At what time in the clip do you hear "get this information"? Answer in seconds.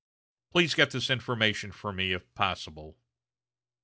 0.73-1.71